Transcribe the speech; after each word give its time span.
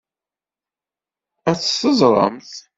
Ad 1.49 1.57
t-teẓremt. 1.57 2.51